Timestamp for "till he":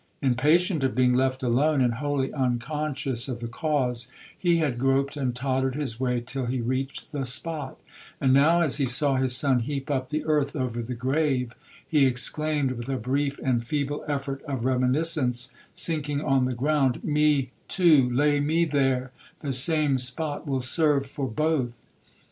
6.19-6.59